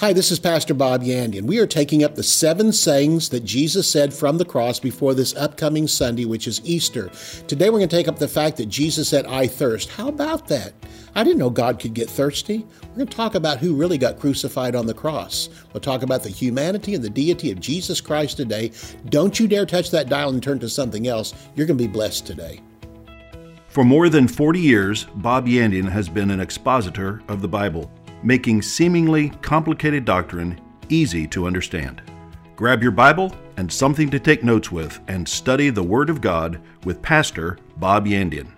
[0.00, 1.44] Hi, this is Pastor Bob Yandian.
[1.44, 5.34] We are taking up the seven sayings that Jesus said from the cross before this
[5.36, 7.10] upcoming Sunday, which is Easter.
[7.48, 9.88] Today we're going to take up the fact that Jesus said, I thirst.
[9.88, 10.74] How about that?
[11.14, 12.66] I didn't know God could get thirsty.
[12.90, 15.48] We're going to talk about who really got crucified on the cross.
[15.72, 18.72] We'll talk about the humanity and the deity of Jesus Christ today.
[19.08, 21.32] Don't you dare touch that dial and turn to something else.
[21.54, 22.60] You're going to be blessed today.
[23.68, 27.90] For more than 40 years, Bob Yandian has been an expositor of the Bible
[28.26, 32.02] making seemingly complicated doctrine easy to understand.
[32.56, 36.60] Grab your Bible and something to take notes with and study the Word of God
[36.84, 38.48] with Pastor Bob Yandian.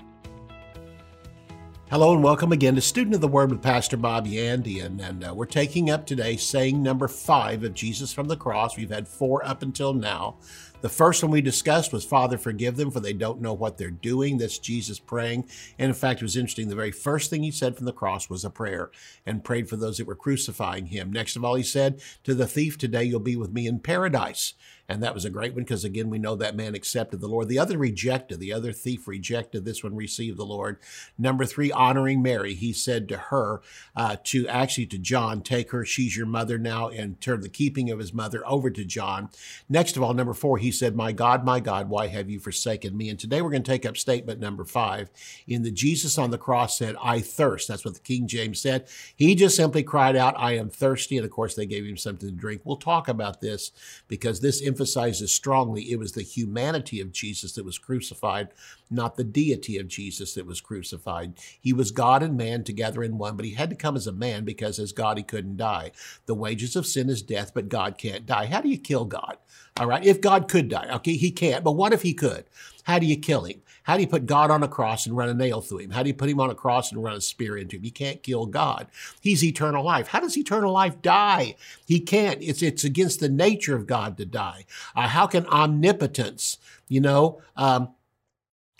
[1.90, 5.06] Hello and welcome again to Student of the Word with Pastor Bob Yandian.
[5.06, 8.78] And uh, we're taking up today saying number five of Jesus from the Cross.
[8.78, 10.36] We've had four up until now.
[10.80, 13.90] The first one we discussed was, Father, forgive them, for they don't know what they're
[13.90, 14.38] doing.
[14.38, 15.48] That's Jesus praying.
[15.76, 16.68] And in fact, it was interesting.
[16.68, 18.92] The very first thing he said from the cross was a prayer
[19.26, 21.12] and prayed for those that were crucifying him.
[21.12, 24.54] Next of all, he said, To the thief, today you'll be with me in paradise.
[24.88, 27.48] And that was a great one because, again, we know that man accepted the Lord.
[27.48, 29.66] The other rejected, the other thief rejected.
[29.66, 30.78] This one received the Lord.
[31.18, 32.54] Number three, honoring Mary.
[32.54, 33.60] He said to her,
[33.94, 37.90] uh, to actually to John, take her, she's your mother now, and turn the keeping
[37.90, 39.28] of his mother over to John.
[39.68, 42.96] Next of all, number four, he said, My God, my God, why have you forsaken
[42.96, 43.10] me?
[43.10, 45.10] And today we're going to take up statement number five.
[45.46, 47.68] In the Jesus on the cross said, I thirst.
[47.68, 48.86] That's what the King James said.
[49.14, 51.18] He just simply cried out, I am thirsty.
[51.18, 52.62] And of course, they gave him something to drink.
[52.64, 53.70] We'll talk about this
[54.08, 58.50] because this emphasizes strongly it was the humanity of Jesus that was crucified,
[58.88, 61.32] not the deity of Jesus that was crucified.
[61.60, 64.12] He was God and man together in one, but he had to come as a
[64.12, 65.90] man because as God he couldn't die.
[66.26, 68.46] The wages of sin is death, but God can't die.
[68.46, 69.38] How do you kill God?
[69.80, 72.44] All right, if God could die, okay, he can't, but what if he could?
[72.84, 73.60] How do you kill him?
[73.88, 75.90] How do you put God on a cross and run a nail through him?
[75.90, 77.86] How do you put him on a cross and run a spear into him?
[77.86, 78.86] You can't kill God.
[79.22, 80.08] He's eternal life.
[80.08, 81.56] How does eternal life die?
[81.86, 82.42] He can't.
[82.42, 84.66] It's it's against the nature of God to die.
[84.94, 86.58] Uh, how can omnipotence,
[86.88, 87.88] you know, um,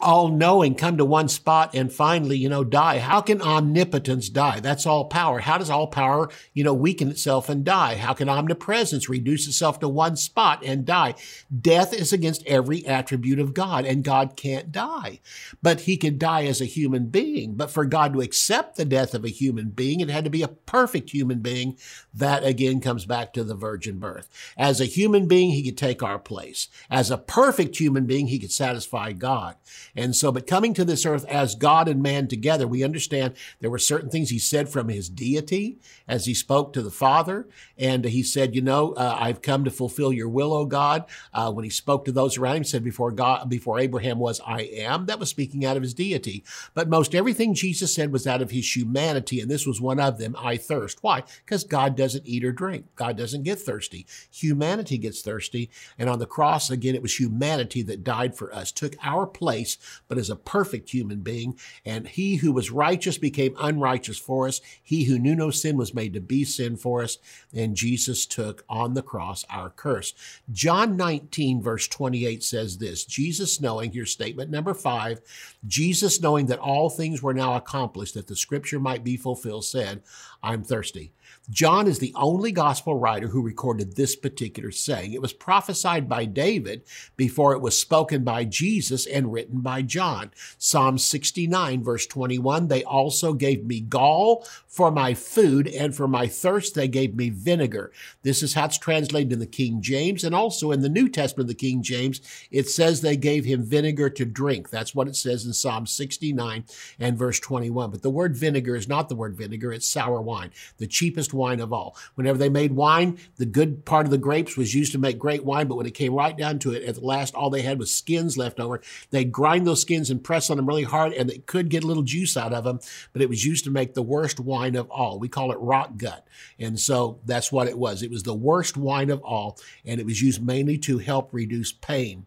[0.00, 2.98] all knowing come to one spot and finally, you know, die.
[2.98, 4.60] How can omnipotence die?
[4.60, 5.40] That's all power.
[5.40, 7.96] How does all power, you know, weaken itself and die?
[7.96, 11.14] How can omnipresence reduce itself to one spot and die?
[11.60, 15.18] Death is against every attribute of God and God can't die.
[15.62, 17.56] But he can die as a human being.
[17.56, 20.42] But for God to accept the death of a human being, it had to be
[20.42, 21.76] a perfect human being.
[22.14, 24.28] That again comes back to the virgin birth.
[24.56, 26.68] As a human being, he could take our place.
[26.88, 29.56] As a perfect human being, he could satisfy God.
[29.98, 33.68] And so, but coming to this earth as God and man together, we understand there
[33.68, 37.48] were certain things he said from his deity as he spoke to the Father.
[37.76, 41.04] And he said, you know, uh, I've come to fulfill your will, O God.
[41.34, 44.62] Uh, when he spoke to those around him, said, before God, before Abraham was, I
[44.72, 45.06] am.
[45.06, 46.44] That was speaking out of his deity.
[46.74, 49.40] But most everything Jesus said was out of his humanity.
[49.40, 50.36] And this was one of them.
[50.38, 50.98] I thirst.
[51.02, 51.24] Why?
[51.44, 52.86] Because God doesn't eat or drink.
[52.94, 54.06] God doesn't get thirsty.
[54.30, 55.70] Humanity gets thirsty.
[55.98, 59.76] And on the cross, again, it was humanity that died for us, took our place
[60.08, 61.58] but as a perfect human being.
[61.84, 64.60] And he who was righteous became unrighteous for us.
[64.82, 67.18] He who knew no sin was made to be sin for us.
[67.54, 70.14] And Jesus took on the cross our curse.
[70.52, 75.20] John 19, verse 28 says this Jesus knowing, here's statement number five,
[75.66, 80.02] Jesus knowing that all things were now accomplished, that the scripture might be fulfilled, said,
[80.42, 81.12] I'm thirsty.
[81.50, 85.12] John is the only gospel writer who recorded this particular saying.
[85.12, 86.82] It was prophesied by David
[87.16, 90.30] before it was spoken by Jesus and written by John.
[90.58, 96.26] Psalm 69 verse 21, they also gave me gall for my food and for my
[96.26, 97.92] thirst they gave me vinegar.
[98.22, 101.44] This is how it's translated in the King James and also in the New Testament
[101.44, 102.20] of the King James,
[102.50, 104.68] it says they gave him vinegar to drink.
[104.68, 106.64] That's what it says in Psalm 69
[107.00, 107.90] and verse 21.
[107.90, 111.60] But the word vinegar is not the word vinegar, it's sour wine, the cheapest wine
[111.60, 111.96] of all.
[112.16, 115.44] Whenever they made wine, the good part of the grapes was used to make great
[115.44, 117.78] wine, but when it came right down to it, at the last, all they had
[117.78, 118.82] was skins left over.
[119.10, 121.86] They'd grind those skins and press on them really hard, and they could get a
[121.86, 122.80] little juice out of them,
[123.14, 125.18] but it was used to make the worst wine of all.
[125.18, 126.26] We call it rock gut.
[126.58, 128.02] And so that's what it was.
[128.02, 131.72] It was the worst wine of all, and it was used mainly to help reduce
[131.72, 132.26] pain.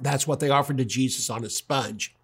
[0.00, 2.14] That's what they offered to Jesus on a sponge.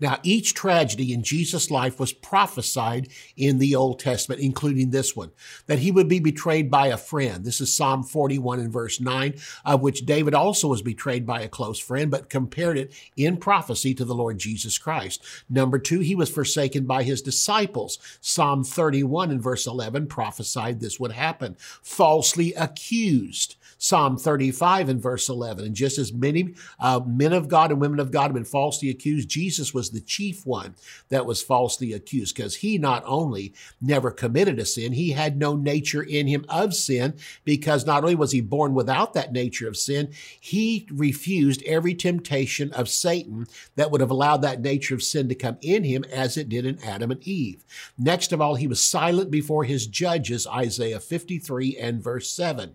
[0.00, 5.30] Now, each tragedy in Jesus' life was prophesied in the Old Testament, including this one,
[5.66, 7.44] that he would be betrayed by a friend.
[7.44, 11.48] This is Psalm 41 and verse 9, of which David also was betrayed by a
[11.48, 15.22] close friend, but compared it in prophecy to the Lord Jesus Christ.
[15.48, 17.98] Number two, he was forsaken by his disciples.
[18.20, 21.56] Psalm 31 and verse 11 prophesied this would happen.
[21.82, 23.56] Falsely accused.
[23.78, 25.64] Psalm 35 and verse 11.
[25.64, 28.90] And just as many uh, men of God and women of God have been falsely
[28.90, 30.74] accused, Jesus was the chief one
[31.08, 35.56] that was falsely accused because he not only never committed a sin, he had no
[35.56, 37.14] nature in him of sin
[37.44, 42.72] because not only was he born without that nature of sin, he refused every temptation
[42.72, 43.46] of Satan
[43.76, 46.64] that would have allowed that nature of sin to come in him as it did
[46.66, 47.64] in Adam and Eve.
[47.98, 52.74] Next of all, he was silent before his judges, Isaiah 53 and verse 7.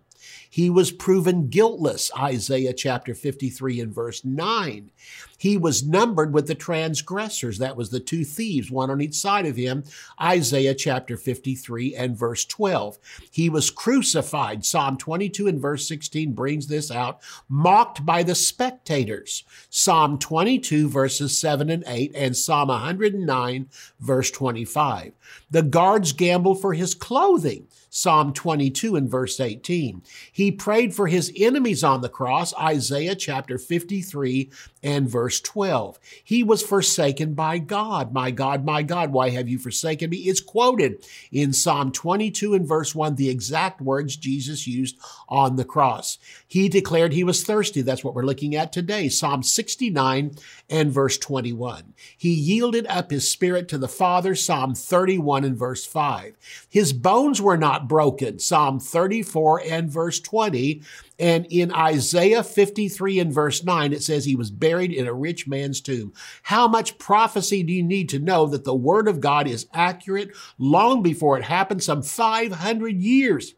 [0.56, 4.90] He was proven guiltless, Isaiah chapter 53 and verse 9.
[5.36, 7.58] He was numbered with the transgressors.
[7.58, 9.84] That was the two thieves, one on each side of him,
[10.18, 12.98] Isaiah chapter 53 and verse 12.
[13.30, 14.64] He was crucified.
[14.64, 17.20] Psalm 22 and verse 16 brings this out,
[17.50, 19.44] mocked by the spectators.
[19.68, 23.68] Psalm 22 verses 7 and 8 and Psalm 109
[24.00, 25.12] verse 25.
[25.50, 27.66] The guards gambled for his clothing.
[27.90, 30.02] Psalm 22 and verse 18.
[30.32, 34.50] He prayed for his enemies on the cross, Isaiah chapter 53
[34.82, 35.98] and verse 12.
[36.22, 38.12] He was forsaken by God.
[38.12, 40.18] My God, my God, why have you forsaken me?
[40.18, 44.98] It's quoted in Psalm 22 and verse 1, the exact words Jesus used
[45.28, 46.18] on the cross.
[46.48, 47.82] He declared he was thirsty.
[47.82, 49.08] That's what we're looking at today.
[49.08, 50.32] Psalm 69
[50.70, 51.94] and verse 21.
[52.16, 54.34] He yielded up his spirit to the Father.
[54.34, 56.36] Psalm 31 and verse 5.
[56.68, 58.38] His bones were not broken.
[58.38, 60.82] Psalm 34 and verse 20.
[61.18, 65.48] And in Isaiah 53 and verse 9, it says he was buried in a rich
[65.48, 66.12] man's tomb.
[66.42, 70.30] How much prophecy do you need to know that the word of God is accurate
[70.58, 73.54] long before it happened, some 500 years?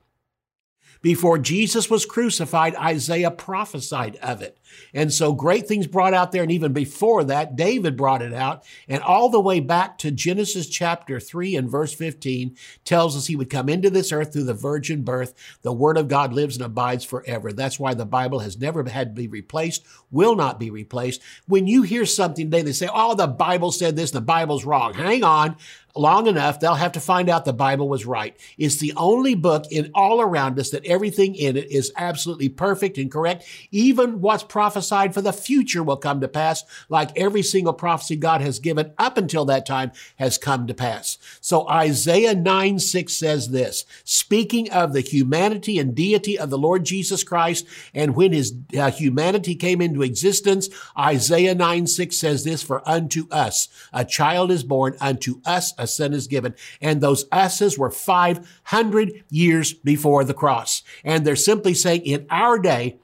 [1.01, 4.59] Before Jesus was crucified, Isaiah prophesied of it.
[4.93, 6.43] And so great things brought out there.
[6.43, 8.65] And even before that, David brought it out.
[8.89, 13.37] And all the way back to Genesis chapter 3 and verse 15 tells us he
[13.37, 15.35] would come into this earth through the virgin birth.
[15.63, 17.53] The word of God lives and abides forever.
[17.53, 21.23] That's why the Bible has never had to be replaced, will not be replaced.
[21.47, 24.95] When you hear something today, they say, oh, the Bible said this, the Bible's wrong.
[24.95, 25.57] Hang on
[25.99, 28.37] long enough, they'll have to find out the Bible was right.
[28.57, 32.99] It's the only book in all around us that everything in it is absolutely perfect
[32.99, 33.45] and correct.
[33.71, 38.41] Even what's prophesied for the future will come to pass, like every single prophecy God
[38.41, 41.19] has given up until that time has come to pass.
[41.41, 46.85] So Isaiah 9 6 says this, speaking of the humanity and deity of the Lord
[46.85, 52.63] Jesus Christ, and when his uh, humanity came into existence, Isaiah 9 6 says this,
[52.63, 56.55] for unto us a child is born, unto us a son is given.
[56.81, 60.83] And those us's were 500 years before the cross.
[61.05, 62.99] And they're simply saying in our day,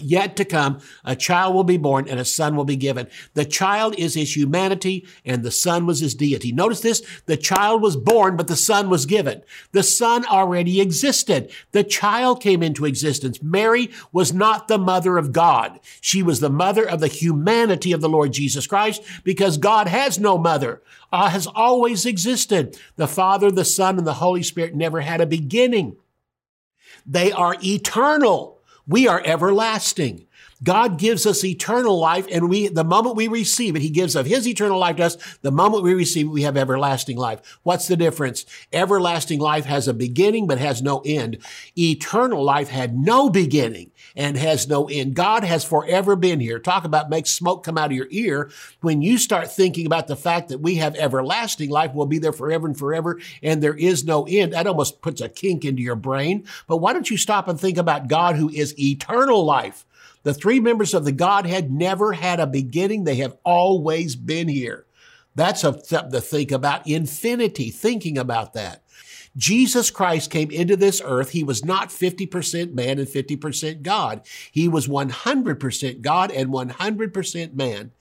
[0.00, 3.08] Yet to come, a child will be born and a son will be given.
[3.34, 6.52] The child is his humanity and the son was his deity.
[6.52, 9.42] Notice this, the child was born, but the son was given.
[9.72, 11.50] The son already existed.
[11.72, 13.42] The child came into existence.
[13.42, 15.80] Mary was not the mother of God.
[16.00, 20.18] She was the mother of the humanity of the Lord Jesus Christ because God has
[20.20, 20.80] no mother,
[21.12, 22.78] uh, has always existed.
[22.96, 25.96] The Father, the Son, and the Holy Spirit never had a beginning.
[27.04, 28.57] They are eternal.
[28.90, 30.27] We are everlasting.
[30.62, 34.26] God gives us eternal life, and we, the moment we receive it, He gives of
[34.26, 35.16] His eternal life to us.
[35.42, 37.58] The moment we receive it, we have everlasting life.
[37.62, 38.44] What's the difference?
[38.72, 41.38] Everlasting life has a beginning, but has no end.
[41.76, 45.14] Eternal life had no beginning and has no end.
[45.14, 46.58] God has forever been here.
[46.58, 48.50] Talk about make smoke come out of your ear.
[48.80, 52.32] When you start thinking about the fact that we have everlasting life, we'll be there
[52.32, 55.96] forever and forever, and there is no end, that almost puts a kink into your
[55.96, 56.44] brain.
[56.66, 59.84] But why don't you stop and think about God who is eternal life?
[60.22, 63.04] The three members of the Godhead never had a beginning.
[63.04, 64.86] They have always been here.
[65.34, 66.86] That's something to think about.
[66.86, 68.82] Infinity, thinking about that.
[69.36, 71.30] Jesus Christ came into this earth.
[71.30, 74.22] He was not 50% man and 50% God.
[74.50, 77.92] He was 100% God and 100% man.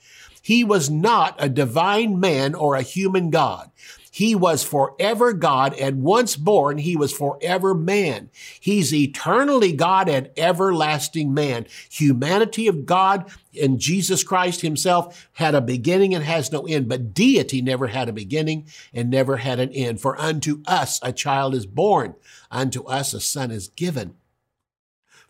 [0.42, 3.70] He was not a divine man or a human God.
[4.18, 8.32] He was forever God, and once born, he was forever man.
[8.60, 11.68] He's eternally God and everlasting man.
[11.88, 13.30] Humanity of God
[13.62, 18.10] and Jesus Christ himself had a beginning and has no end, but deity never had
[18.10, 20.02] a beginning and never had an end.
[20.02, 22.16] For unto us a child is born,
[22.50, 24.16] unto us a son is given.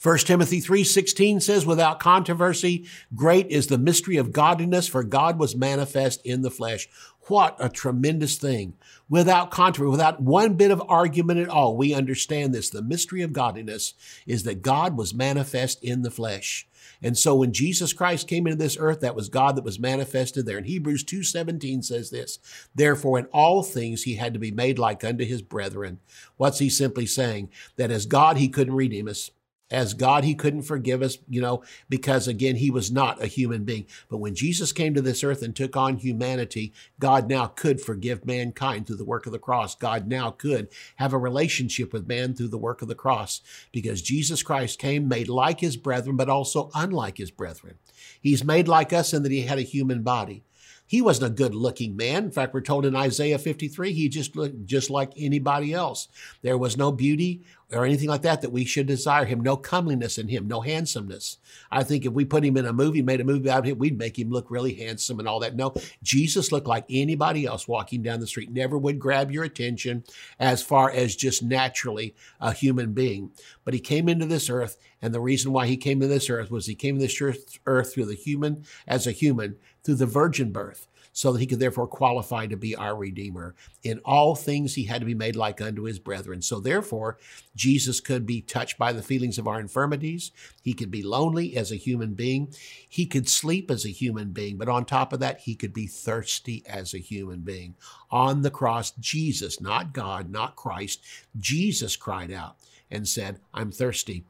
[0.01, 5.55] 1 Timothy 3:16 says without controversy great is the mystery of godliness for God was
[5.55, 6.87] manifest in the flesh
[7.29, 8.73] what a tremendous thing.
[9.09, 12.69] Without controversy, without one bit of argument at all, we understand this.
[12.69, 13.93] The mystery of godliness
[14.25, 16.67] is that God was manifest in the flesh.
[17.01, 20.45] And so when Jesus Christ came into this earth, that was God that was manifested
[20.45, 20.57] there.
[20.57, 22.39] And Hebrews 2.17 says this,
[22.73, 25.99] Therefore in all things he had to be made like unto his brethren.
[26.37, 27.49] What's he simply saying?
[27.75, 29.31] That as God he couldn't redeem us.
[29.69, 33.65] As God, he couldn't forgive us, you know, because again, he was not a human
[33.65, 33.85] being.
[34.09, 38.25] But when Jesus came to this earth and took on humanity, God now could forgive
[38.25, 39.75] mankind through the work of the cross.
[39.75, 43.41] God now could have a relationship with man through the work of the cross
[43.73, 47.77] because Jesus Christ came made like his brethren, but also unlike his brethren.
[48.21, 50.43] He's made like us in that he had a human body.
[50.87, 52.23] He wasn't a good looking man.
[52.23, 56.07] In fact, we're told in Isaiah 53, he just looked just like anybody else.
[56.41, 57.43] There was no beauty
[57.73, 61.37] or anything like that that we should desire him, no comeliness in him, no handsomeness.
[61.69, 63.77] I think if we put him in a movie, made a movie out of him,
[63.77, 65.55] we'd make him look really handsome and all that.
[65.55, 70.05] No, Jesus looked like anybody else walking down the street, never would grab your attention
[70.39, 73.31] as far as just naturally a human being.
[73.65, 76.49] But he came into this earth, and the reason why he came to this earth
[76.49, 77.21] was he came to this
[77.65, 81.59] earth through the human, as a human, through the virgin birth so that he could
[81.59, 83.55] therefore qualify to be our Redeemer.
[83.81, 86.43] In all things, he had to be made like unto his brethren.
[86.43, 87.17] So therefore,
[87.55, 90.29] Jesus could be touched by the feelings of our infirmities.
[90.61, 92.53] He could be lonely as a human being.
[92.87, 94.57] He could sleep as a human being.
[94.57, 97.73] But on top of that, he could be thirsty as a human being.
[98.11, 101.03] On the cross, Jesus, not God, not Christ,
[101.39, 102.57] Jesus cried out
[102.91, 104.23] and said, I'm thirsty.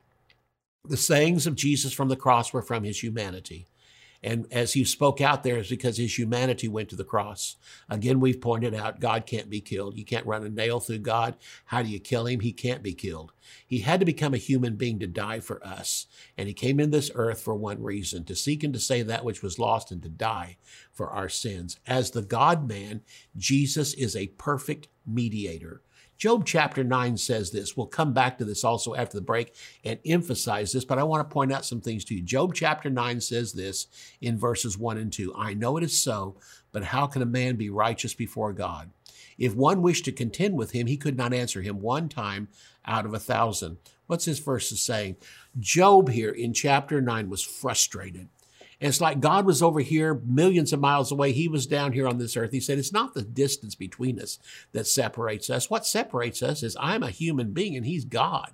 [0.86, 3.68] The sayings of Jesus from the cross were from his humanity.
[4.24, 7.56] And as he spoke out there, is because his humanity went to the cross.
[7.90, 9.98] Again, we've pointed out God can't be killed.
[9.98, 11.36] You can't run a nail through God.
[11.66, 12.40] How do you kill him?
[12.40, 13.32] He can't be killed.
[13.66, 16.08] He had to become a human being to die for us.
[16.38, 19.24] And he came in this earth for one reason to seek and to save that
[19.24, 20.58] which was lost and to die
[20.92, 21.78] for our sins.
[21.86, 23.02] As the God man,
[23.36, 25.82] Jesus is a perfect mediator.
[26.18, 27.78] Job chapter 9 says this.
[27.78, 31.28] We'll come back to this also after the break and emphasize this, but I want
[31.28, 32.24] to point out some things to you.
[32.24, 33.88] Job chapter 9 says this
[34.20, 36.38] in verses 1 and 2 I know it is so,
[36.72, 38.90] but how can a man be righteous before God?
[39.38, 42.48] If one wished to contend with him, he could not answer him one time
[42.86, 43.78] out of a thousand.
[44.08, 45.18] What's this verse saying?
[45.60, 48.30] Job here in chapter 9 was frustrated.
[48.80, 51.32] It's like God was over here millions of miles away.
[51.32, 52.52] He was down here on this earth.
[52.52, 54.38] He said, It's not the distance between us
[54.72, 55.70] that separates us.
[55.70, 58.52] What separates us is I'm a human being and He's God.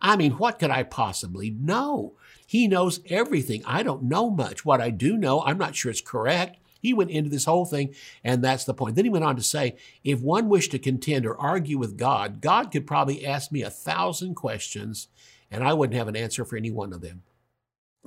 [0.00, 2.14] I mean, what could I possibly know?
[2.46, 3.62] He knows everything.
[3.66, 4.64] I don't know much.
[4.64, 6.58] What I do know, I'm not sure it's correct.
[6.80, 8.94] He went into this whole thing, and that's the point.
[8.94, 12.40] Then he went on to say, if one wished to contend or argue with God,
[12.40, 15.08] God could probably ask me a thousand questions,
[15.50, 17.22] and I wouldn't have an answer for any one of them.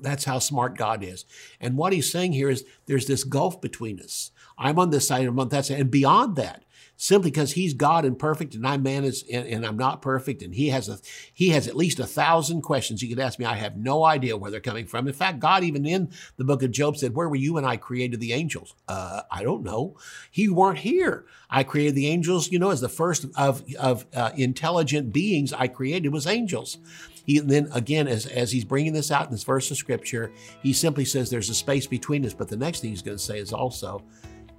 [0.01, 1.25] That's how smart God is.
[1.59, 4.31] And what he's saying here is there's this gulf between us.
[4.57, 5.79] I'm on this side, I'm on that side.
[5.79, 6.63] And beyond that,
[7.01, 10.43] simply because he's God and perfect and I'm man is, and, and, I'm not perfect.
[10.43, 10.99] And he has a,
[11.33, 13.45] he has at least a thousand questions he could ask me.
[13.45, 15.07] I have no idea where they're coming from.
[15.07, 17.77] In fact, God even in the book of Job said, where were you when I
[17.77, 18.75] created the angels?
[18.87, 19.97] Uh, I don't know.
[20.29, 21.25] He weren't here.
[21.49, 25.67] I created the angels, you know, as the first of, of uh, intelligent beings I
[25.69, 26.77] created was angels.
[27.31, 30.73] He then again, as, as he's bringing this out in this verse of scripture, he
[30.73, 32.33] simply says there's a space between us.
[32.33, 34.03] But the next thing he's going to say is also,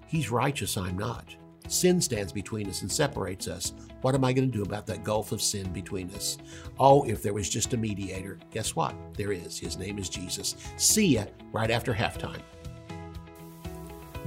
[0.07, 1.37] he's righteous, I'm not.
[1.69, 3.75] Sin stands between us and separates us.
[4.01, 6.39] What am I going to do about that gulf of sin between us?
[6.79, 8.39] Oh, if there was just a mediator.
[8.53, 8.95] Guess what?
[9.19, 9.59] There is.
[9.59, 10.57] His name is Jesus.
[10.79, 12.41] See ya right after halftime.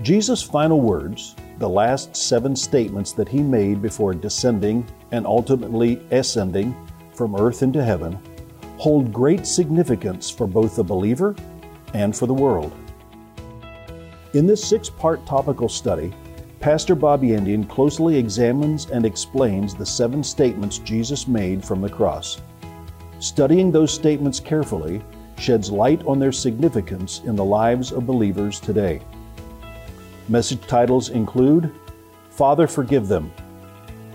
[0.04, 6.76] Jesus' final words, the last seven statements that he made before descending and ultimately ascending
[7.12, 8.20] from earth into heaven
[8.86, 11.36] hold great significance for both the believer
[11.96, 12.72] and for the world.
[14.36, 16.14] In this six part topical study,
[16.60, 22.40] Pastor Bobby Yandian closely examines and explains the seven statements Jesus made from the cross.
[23.20, 25.02] Studying those statements carefully
[25.40, 29.02] sheds light on their significance in the lives of believers today.
[30.30, 31.72] Message titles include
[32.30, 33.34] Father, Forgive Them,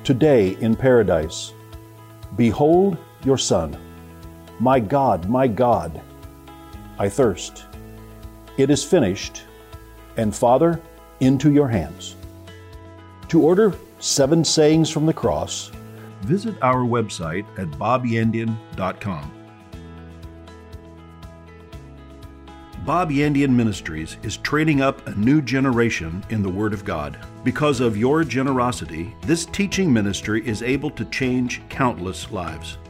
[0.05, 1.55] Today in Paradise,
[2.37, 3.77] Behold your Son.
[4.61, 6.03] My God, my God,
[6.99, 7.65] I thirst.
[8.59, 9.45] It is finished.
[10.19, 10.79] And Father,
[11.21, 12.15] into your hands.
[13.29, 15.71] To order seven sayings from the cross,
[16.21, 19.33] visit our website at bobyandian.com.
[22.85, 27.19] Bob Yandian Ministries is training up a new generation in the Word of God.
[27.45, 32.77] Because of your generosity, this teaching ministry is able to change countless lives.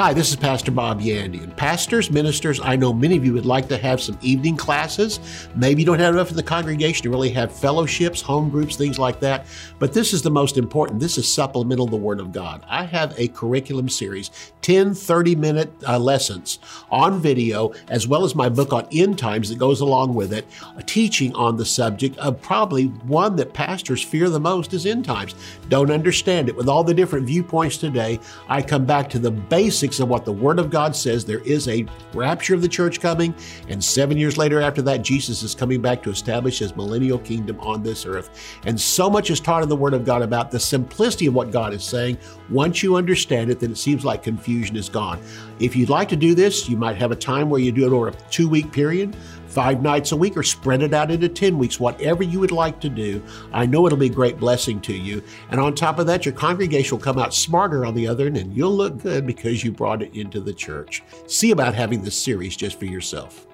[0.00, 1.42] Hi, this is Pastor Bob Yandian.
[1.42, 5.20] And pastors, ministers, I know many of you would like to have some evening classes.
[5.54, 8.98] Maybe you don't have enough in the congregation to really have fellowships, home groups, things
[8.98, 9.44] like that.
[9.78, 11.00] But this is the most important.
[11.00, 12.64] This is supplemental the Word of God.
[12.66, 14.30] I have a curriculum series,
[14.62, 19.50] 10 30 minute uh, lessons on video, as well as my book on end times
[19.50, 20.46] that goes along with it,
[20.86, 25.34] teaching on the subject of probably one that pastors fear the most is end times.
[25.68, 26.56] Don't understand it.
[26.56, 30.24] With all the different viewpoints today, I come back to the basics basics of what
[30.24, 31.24] the Word of God says.
[31.24, 33.34] There is a rapture of the church coming,
[33.68, 37.58] and seven years later after that, Jesus is coming back to establish his millennial kingdom
[37.60, 38.30] on this earth.
[38.64, 41.50] And so much is taught in the Word of God about the simplicity of what
[41.50, 42.18] God is saying.
[42.50, 45.20] Once you understand it, then it seems like confusion is gone.
[45.58, 47.92] If you'd like to do this, you might have a time where you do it
[47.92, 49.16] over a two week period
[49.50, 52.80] five nights a week or spread it out into 10 weeks, whatever you would like
[52.80, 53.22] to do.
[53.52, 55.22] I know it'll be a great blessing to you.
[55.50, 58.36] And on top of that, your congregation will come out smarter on the other end
[58.36, 61.02] and you'll look good because you brought it into the church.
[61.26, 63.46] See about having this series just for yourself.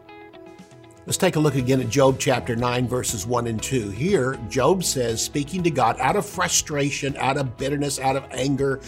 [1.06, 3.90] Let's take a look again at Job chapter 9, verses 1 and 2.
[3.90, 8.80] Here, Job says, speaking to God out of frustration, out of bitterness, out of anger,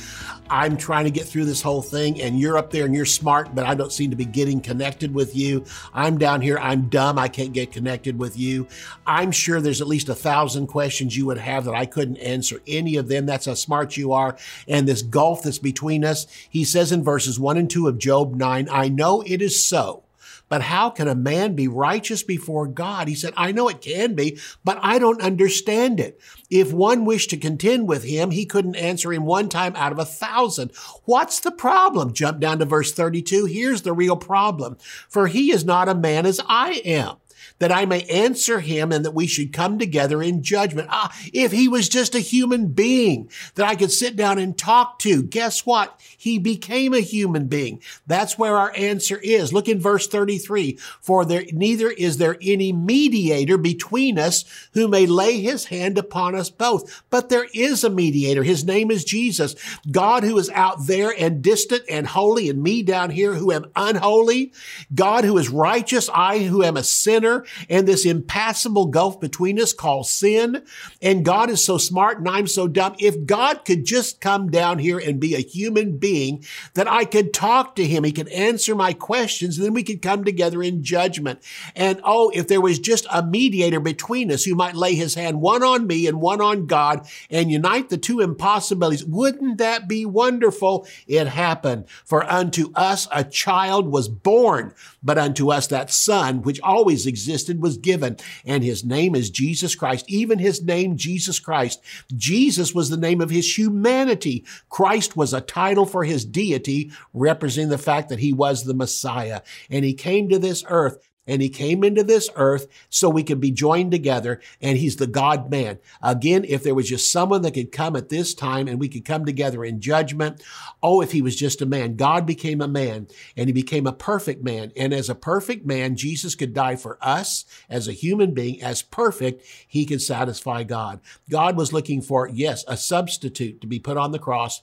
[0.51, 3.55] I'm trying to get through this whole thing, and you're up there and you're smart,
[3.55, 5.65] but I don't seem to be getting connected with you.
[5.95, 8.67] I'm down here, I'm dumb, I can't get connected with you.
[9.07, 12.61] I'm sure there's at least a thousand questions you would have that I couldn't answer
[12.67, 13.27] any of them.
[13.27, 14.37] That's how smart you are.
[14.67, 18.35] And this gulf that's between us, he says in verses 1 and 2 of Job
[18.35, 20.03] 9, I know it is so
[20.49, 23.09] but how can a man be righteous before God?
[23.09, 26.21] He said, I know it can be, but I don't understand it.
[26.51, 29.99] If one wished to contend with him, he couldn't answer him one time out of
[29.99, 30.73] a thousand.
[31.05, 32.13] What's the problem?
[32.13, 33.47] Jump down to verse 32.
[33.47, 34.79] Here's the real problem.
[35.09, 37.17] For he is not a man as I am
[37.59, 40.89] that I may answer him and that we should come together in judgment.
[40.91, 44.99] Ah, if he was just a human being that I could sit down and talk
[45.01, 46.01] to, guess what?
[46.17, 47.83] He became a human being.
[48.07, 49.53] That's where our answer is.
[49.53, 50.79] Look in verse 33.
[51.01, 56.35] For there, neither is there any mediator between us who may lay his hand upon
[56.35, 57.03] us both.
[57.11, 58.43] But there is a mediator.
[58.43, 59.55] His name is Jesus.
[59.91, 63.67] God who is out there and distant and holy and me down here who am
[63.77, 64.53] unholy.
[64.95, 66.09] God who is righteous.
[66.13, 67.28] I who am a sinner
[67.69, 70.63] and this impassable gulf between us called sin.
[71.03, 72.95] And God is so smart and I'm so dumb.
[72.99, 76.45] If God could just come down here and be a human being
[76.75, 80.03] that I could talk to him, he could answer my questions, and then we could
[80.03, 81.41] come together in judgment.
[81.75, 85.41] And oh, if there was just a mediator between us who might lay his hand
[85.41, 90.05] one on me and one on God and unite the two impossibilities, wouldn't that be
[90.07, 90.87] wonderful?
[91.07, 91.87] It happened.
[92.05, 97.18] For unto us a child was born, but unto us that son, which always exists
[97.19, 100.05] existed was given, and his name is Jesus Christ.
[100.09, 101.83] Even his name, Jesus Christ.
[102.17, 104.45] Jesus was the name of his humanity.
[104.69, 109.43] Christ was a title for his deity, representing the fact that he was the Messiah.
[109.71, 113.41] And he came to this earth and he came into this earth so we could
[113.41, 115.79] be joined together and he's the God man.
[116.03, 119.05] Again, if there was just someone that could come at this time and we could
[119.05, 120.43] come together in judgment,
[120.83, 123.93] oh, if he was just a man, God became a man and he became a
[123.93, 124.73] perfect man.
[124.77, 128.83] And as a perfect man, Jesus could die for us as a human being, as
[128.83, 131.01] perfect, he could satisfy God.
[131.31, 134.63] God was looking for, yes, a substitute to be put on the cross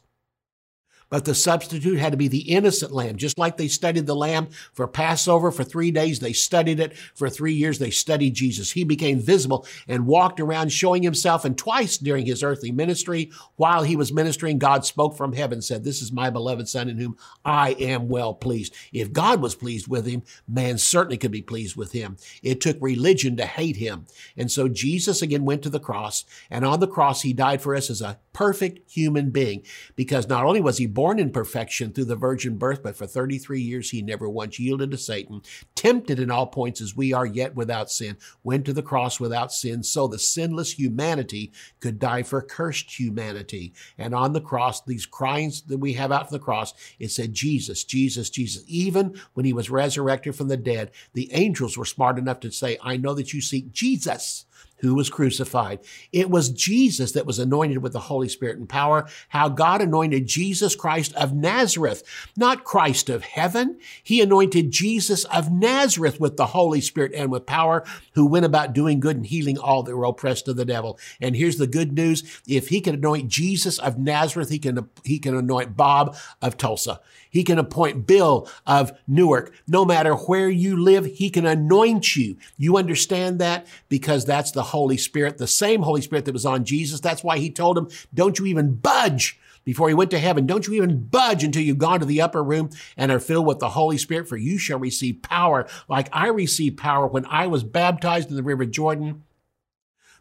[1.10, 3.18] but the substitute had to be the innocent lamb.
[3.18, 7.30] Just like they studied the lamb for Passover for three days, they studied it for
[7.30, 7.80] three years.
[7.80, 8.72] They studied Jesus.
[8.72, 11.46] He became visible and walked around showing himself.
[11.46, 15.84] And twice during his earthly ministry, while he was ministering, God spoke from heaven, said,
[15.84, 18.74] This is my beloved son in whom I am well pleased.
[18.92, 22.18] If God was pleased with him, man certainly could be pleased with him.
[22.42, 24.06] It took religion to hate him.
[24.36, 26.26] And so Jesus again went to the cross.
[26.50, 29.64] And on the cross, he died for us as a perfect human being
[29.96, 33.62] because not only was he born in perfection through the virgin birth, but for 33
[33.62, 35.42] years he never once yielded to Satan,
[35.76, 39.52] tempted in all points as we are yet without sin, went to the cross without
[39.52, 43.74] sin, so the sinless humanity could die for cursed humanity.
[43.98, 47.34] And on the cross, these cries that we have out from the cross, it said,
[47.34, 48.64] Jesus, Jesus, Jesus.
[48.68, 52.78] Even when he was resurrected from the dead, the angels were smart enough to say,
[52.82, 54.46] I know that you seek Jesus
[54.78, 55.80] who was crucified.
[56.12, 60.28] It was Jesus that was anointed with the Holy Spirit and power, how God anointed
[60.28, 62.04] Jesus Christ of Nazareth,
[62.36, 63.80] not Christ of heaven.
[64.04, 67.84] He anointed Jesus of Nazareth with the Holy Spirit and with power,
[68.14, 71.00] who went about doing good and healing all that were oppressed of the devil.
[71.22, 72.24] And here's the good news.
[72.48, 77.00] If he can anoint Jesus of Nazareth, he can, he can anoint Bob of Tulsa.
[77.36, 79.54] He can appoint Bill of Newark.
[79.68, 82.38] No matter where you live, he can anoint you.
[82.56, 83.68] You understand that?
[83.90, 87.02] Because that's the Holy Spirit, the same Holy Spirit that was on Jesus.
[87.02, 90.66] That's why he told him, don't you even budge before he went to heaven, don't
[90.66, 93.72] you even budge until you've gone to the upper room and are filled with the
[93.72, 98.30] Holy Spirit, for you shall receive power like I received power when I was baptized
[98.30, 99.24] in the river Jordan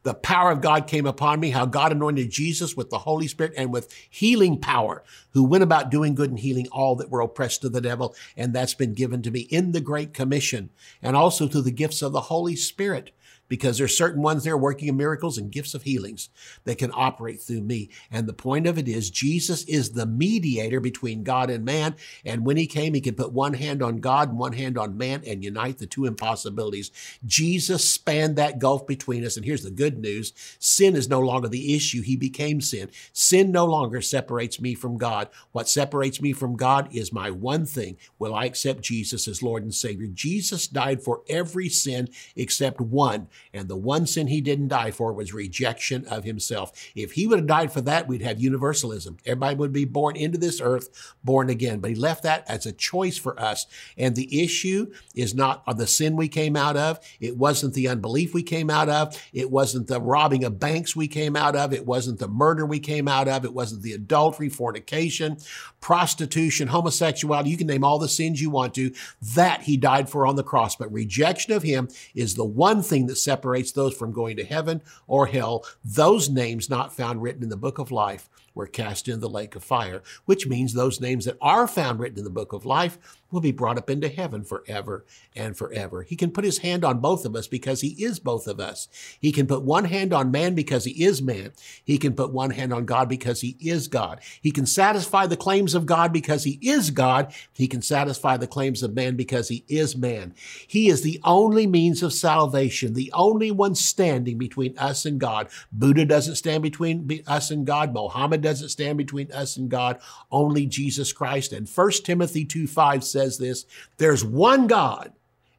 [0.05, 3.55] the power of God came upon me, how God anointed Jesus with the Holy Spirit
[3.57, 7.64] and with healing power, who went about doing good and healing all that were oppressed
[7.64, 8.14] of the devil.
[8.37, 10.71] And that's been given to me in the Great Commission
[11.03, 13.11] and also through the gifts of the Holy Spirit
[13.55, 16.29] because there's certain ones there working in miracles and gifts of healings
[16.64, 17.88] that can operate through me.
[18.11, 21.95] And the point of it is Jesus is the mediator between God and man.
[22.25, 24.99] And when he came, he could put one hand on God and one hand on
[24.99, 26.90] man and unite the two impossibilities.
[27.25, 29.37] Jesus spanned that gulf between us.
[29.37, 30.33] And here's the good news.
[30.59, 32.03] Sin is no longer the issue.
[32.03, 32.90] He became sin.
[33.12, 35.29] Sin no longer separates me from God.
[35.53, 37.99] What separates me from God is my one thing.
[38.19, 40.09] Will I accept Jesus as Lord and Savior?
[40.09, 43.29] Jesus died for every sin except one.
[43.52, 46.72] And the one sin he didn't die for was rejection of himself.
[46.94, 49.18] If he would have died for that, we'd have universalism.
[49.24, 51.80] Everybody would be born into this earth, born again.
[51.80, 53.66] But he left that as a choice for us.
[53.96, 56.98] And the issue is not the sin we came out of.
[57.20, 59.20] It wasn't the unbelief we came out of.
[59.33, 61.72] It wasn't the robbing of banks we came out of.
[61.72, 63.44] It wasn't the murder we came out of.
[63.44, 65.38] It wasn't the adultery, fornication,
[65.80, 67.50] prostitution, homosexuality.
[67.50, 68.92] You can name all the sins you want to.
[69.35, 70.76] That he died for on the cross.
[70.76, 74.82] But rejection of him is the one thing that separates those from going to heaven
[75.06, 75.64] or hell.
[75.84, 79.56] Those names not found written in the book of life were cast in the lake
[79.56, 82.98] of fire, which means those names that are found written in the book of life
[83.35, 85.05] will be brought up into heaven forever
[85.37, 86.03] and forever.
[86.03, 88.88] He can put his hand on both of us because he is both of us.
[89.20, 91.53] He can put one hand on man because he is man.
[91.85, 94.20] He can put one hand on God because he is God.
[94.40, 97.35] He can satisfy the claims of God because he is God.
[97.53, 100.35] He can satisfy the claims of man because he is man.
[100.66, 105.49] He is the only means of salvation, the only one standing between us and God.
[105.73, 107.92] Buddha doesn't stand between us and God.
[107.92, 109.99] Mohammed doesn't stand between us and God.
[110.31, 111.53] Only Jesus Christ.
[111.53, 115.12] And 1 Timothy 2 5 says, says this there's one God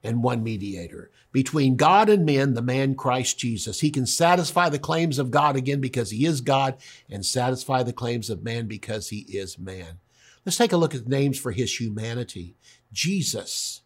[0.03, 3.81] and one mediator between God and men, the man Christ Jesus.
[3.81, 6.77] He can satisfy the claims of God again because he is God
[7.09, 9.99] and satisfy the claims of man because he is man.
[10.45, 12.55] Let's take a look at names for his humanity.
[12.93, 13.81] Jesus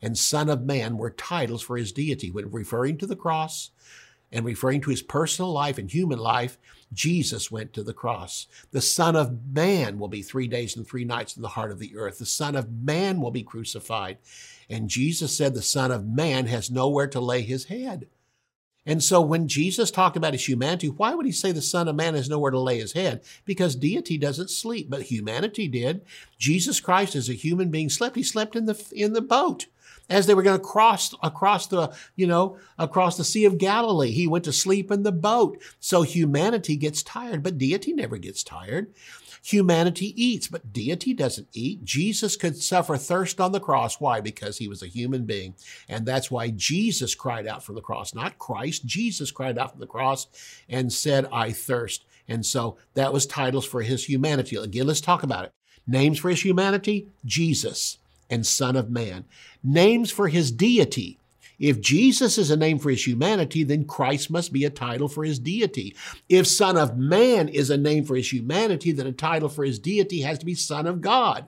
[0.00, 2.30] and Son of Man were titles for his deity.
[2.30, 3.70] When referring to the cross,
[4.34, 6.58] and referring to his personal life and human life,
[6.92, 8.48] Jesus went to the cross.
[8.72, 11.78] The Son of Man will be three days and three nights in the heart of
[11.78, 12.18] the earth.
[12.18, 14.18] The Son of Man will be crucified.
[14.68, 18.08] And Jesus said the Son of Man has nowhere to lay his head.
[18.86, 21.96] And so when Jesus talked about his humanity, why would he say the Son of
[21.96, 23.22] Man has nowhere to lay his head?
[23.44, 26.02] Because deity doesn't sleep, but humanity did.
[26.38, 28.16] Jesus Christ as a human being slept.
[28.16, 29.66] He slept in the, in the boat
[30.10, 34.10] as they were going to cross across the, you know, across the Sea of Galilee.
[34.10, 35.62] He went to sleep in the boat.
[35.80, 38.92] So humanity gets tired, but deity never gets tired.
[39.44, 41.84] Humanity eats, but deity doesn't eat.
[41.84, 44.00] Jesus could suffer thirst on the cross.
[44.00, 44.22] Why?
[44.22, 45.54] Because he was a human being.
[45.86, 48.86] And that's why Jesus cried out from the cross, not Christ.
[48.86, 50.28] Jesus cried out from the cross
[50.66, 52.06] and said, I thirst.
[52.26, 54.56] And so that was titles for his humanity.
[54.56, 55.52] Again, let's talk about it.
[55.86, 57.98] Names for his humanity, Jesus
[58.30, 59.26] and Son of Man.
[59.62, 61.18] Names for his deity.
[61.58, 65.24] If Jesus is a name for his humanity, then Christ must be a title for
[65.24, 65.96] his deity.
[66.28, 69.78] If Son of Man is a name for his humanity, then a title for his
[69.78, 71.46] deity has to be Son of God.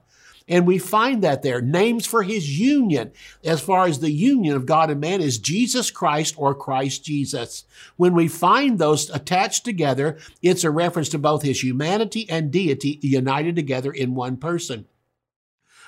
[0.48, 1.60] And we find that there.
[1.60, 3.10] Names for his union,
[3.44, 7.64] as far as the union of God and man, is Jesus Christ or Christ Jesus.
[7.96, 13.00] When we find those attached together, it's a reference to both his humanity and deity
[13.02, 14.86] united together in one person.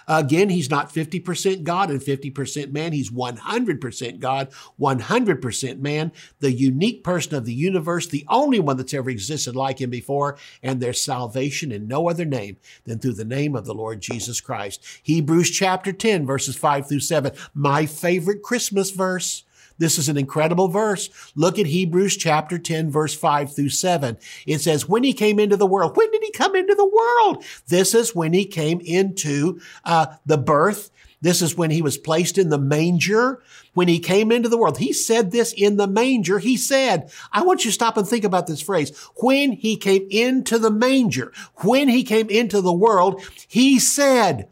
[0.09, 2.92] Again, he's not 50% God and 50% man.
[2.92, 4.49] He's 100% God,
[4.81, 9.81] 100% man, the unique person of the universe, the only one that's ever existed like
[9.81, 13.75] him before, and there's salvation in no other name than through the name of the
[13.75, 14.83] Lord Jesus Christ.
[15.03, 19.44] Hebrews chapter 10, verses 5 through 7, my favorite Christmas verse.
[19.79, 21.09] This is an incredible verse.
[21.35, 24.19] Look at Hebrews chapter 10, verse 5 through 7.
[24.47, 27.45] It says, when he came into the world, when did he come into the world?
[27.69, 30.91] This is when he came into uh, the birth.
[31.21, 33.43] This is when he was placed in the manger.
[33.75, 36.38] When he came into the world, he said this in the manger.
[36.38, 38.97] He said, I want you to stop and think about this phrase.
[39.17, 44.49] When he came into the manger, when he came into the world, he said,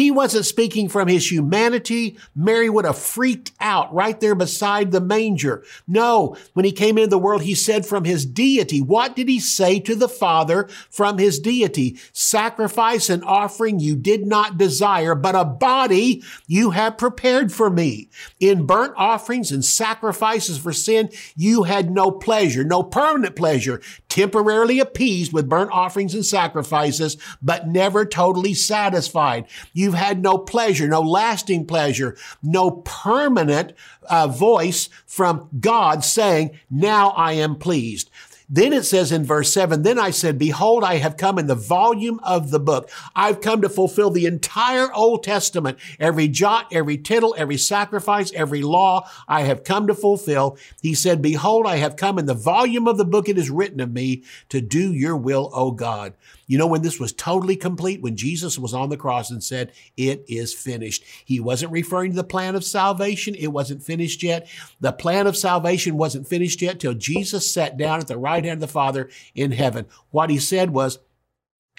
[0.00, 2.16] he wasn't speaking from his humanity.
[2.34, 5.62] Mary would have freaked out right there beside the manger.
[5.86, 8.80] No, when he came into the world, he said from his deity.
[8.80, 11.98] What did he say to the Father from his deity?
[12.14, 18.08] Sacrifice and offering you did not desire, but a body you have prepared for me.
[18.40, 23.82] In burnt offerings and sacrifices for sin, you had no pleasure, no permanent pleasure.
[24.10, 29.46] Temporarily appeased with burnt offerings and sacrifices, but never totally satisfied.
[29.72, 33.72] You've had no pleasure, no lasting pleasure, no permanent
[34.08, 38.10] uh, voice from God saying, now I am pleased.
[38.52, 41.54] Then it says in verse 7 Then I said, Behold, I have come in the
[41.54, 42.90] volume of the book.
[43.14, 45.78] I've come to fulfill the entire Old Testament.
[46.00, 50.58] Every jot, every tittle, every sacrifice, every law I have come to fulfill.
[50.82, 53.28] He said, Behold, I have come in the volume of the book.
[53.28, 56.14] It is written of me to do your will, O God.
[56.50, 59.70] You know, when this was totally complete, when Jesus was on the cross and said,
[59.96, 63.36] It is finished, he wasn't referring to the plan of salvation.
[63.36, 64.48] It wasn't finished yet.
[64.80, 68.62] The plan of salvation wasn't finished yet till Jesus sat down at the right hand
[68.62, 69.86] of the Father in heaven.
[70.10, 70.98] What he said was,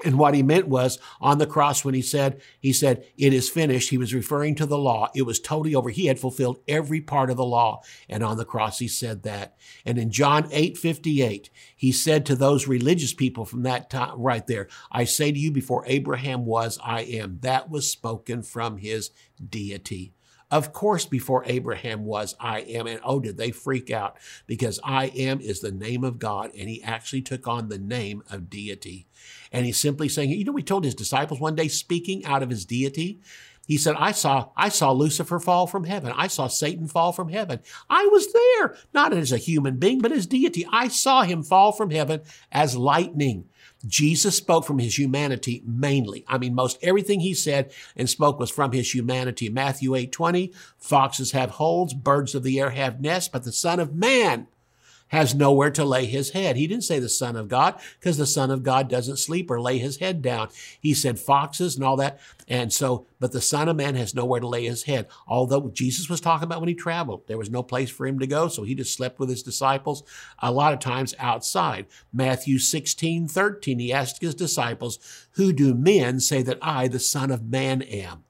[0.03, 3.49] and what he meant was on the cross when he said, he said, it is
[3.49, 3.89] finished.
[3.89, 5.11] He was referring to the law.
[5.13, 5.89] It was totally over.
[5.89, 7.83] He had fulfilled every part of the law.
[8.09, 9.57] And on the cross, he said that.
[9.85, 14.47] And in John 8, 58, he said to those religious people from that time right
[14.47, 17.37] there, I say to you before Abraham was, I am.
[17.41, 19.11] That was spoken from his
[19.47, 20.13] deity.
[20.51, 22.85] Of course, before Abraham was, I am.
[22.85, 26.51] And oh, did they freak out because I am is the name of God.
[26.57, 29.07] And he actually took on the name of deity.
[29.51, 32.49] And he's simply saying, you know, he told his disciples one day, speaking out of
[32.49, 33.21] his deity,
[33.67, 36.11] he said, I saw, I saw Lucifer fall from heaven.
[36.15, 37.59] I saw Satan fall from heaven.
[37.89, 40.67] I was there, not as a human being, but as deity.
[40.71, 43.45] I saw him fall from heaven as lightning.
[43.87, 46.23] Jesus spoke from his humanity mainly.
[46.27, 49.49] I mean, most everything he said and spoke was from his humanity.
[49.49, 53.79] Matthew 8 20, foxes have holes, birds of the air have nests, but the Son
[53.79, 54.47] of Man
[55.11, 56.55] has nowhere to lay his head.
[56.55, 59.59] He didn't say the Son of God because the Son of God doesn't sleep or
[59.59, 60.47] lay his head down.
[60.79, 62.19] He said foxes and all that.
[62.47, 65.07] And so, but the Son of Man has nowhere to lay his head.
[65.27, 68.27] Although Jesus was talking about when he traveled, there was no place for him to
[68.27, 68.47] go.
[68.47, 70.03] So he just slept with his disciples
[70.39, 71.87] a lot of times outside.
[72.13, 77.31] Matthew 16, 13, he asked his disciples, who do men say that I, the Son
[77.31, 78.23] of Man, am?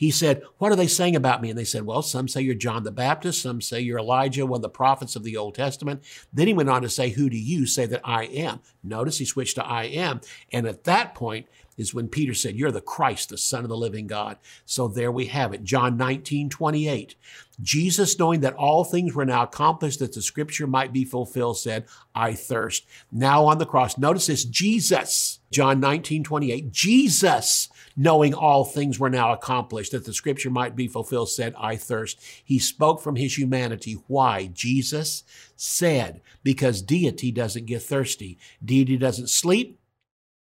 [0.00, 1.50] He said, What are they saying about me?
[1.50, 4.56] And they said, Well, some say you're John the Baptist, some say you're Elijah, one
[4.56, 6.02] of the prophets of the Old Testament.
[6.32, 8.60] Then he went on to say, Who do you say that I am?
[8.82, 10.22] Notice he switched to I am.
[10.54, 11.48] And at that point,
[11.80, 14.36] is when Peter said, You're the Christ, the Son of the living God.
[14.66, 15.64] So there we have it.
[15.64, 17.14] John 19, 28.
[17.62, 21.86] Jesus, knowing that all things were now accomplished, that the scripture might be fulfilled, said,
[22.14, 22.86] I thirst.
[23.10, 26.70] Now on the cross, notice this Jesus, John 19, 28.
[26.70, 31.76] Jesus, knowing all things were now accomplished, that the scripture might be fulfilled, said, I
[31.76, 32.20] thirst.
[32.44, 33.94] He spoke from his humanity.
[34.06, 34.46] Why?
[34.46, 35.24] Jesus
[35.56, 38.38] said, because deity doesn't get thirsty.
[38.64, 39.79] Deity doesn't sleep,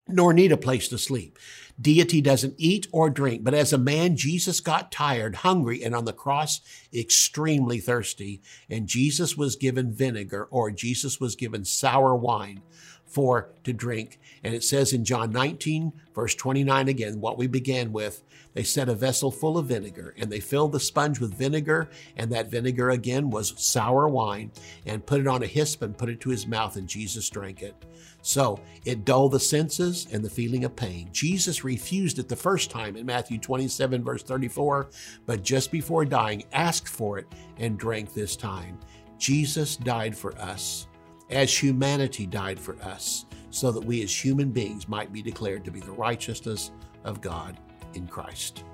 [0.08, 1.38] nor need a place to sleep.
[1.80, 6.04] Deity doesn't eat or drink, but as a man, Jesus got tired, hungry, and on
[6.04, 6.60] the cross,
[6.92, 8.40] extremely thirsty.
[8.70, 12.62] And Jesus was given vinegar or Jesus was given sour wine
[13.06, 14.18] for to drink.
[14.42, 18.22] And it says in John 19, verse 29 again, what we began with,
[18.54, 21.88] they set a vessel full of vinegar and they filled the sponge with vinegar.
[22.16, 24.52] And that vinegar again was sour wine
[24.86, 27.62] and put it on a hyssop and put it to his mouth and Jesus drank
[27.62, 27.74] it.
[28.22, 31.10] So it dulled the senses and the feeling of pain.
[31.12, 34.88] Jesus refused it the first time in Matthew 27, verse 34,
[35.26, 37.26] but just before dying, asked for it
[37.58, 38.78] and drank this time.
[39.18, 40.86] Jesus died for us
[41.30, 45.70] as humanity died for us, so that we as human beings might be declared to
[45.70, 46.70] be the righteousness
[47.04, 47.58] of God
[47.94, 48.64] in Christ.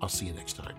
[0.00, 0.74] I'll see you next time.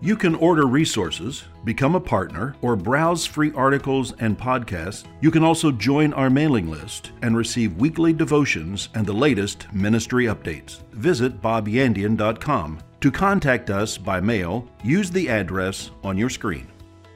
[0.00, 5.04] You can order resources, become a partner, or browse free articles and podcasts.
[5.20, 10.24] You can also join our mailing list and receive weekly devotions and the latest ministry
[10.24, 10.82] updates.
[10.90, 12.80] Visit bobyandian.com.
[13.00, 16.71] To contact us by mail, use the address on your screen.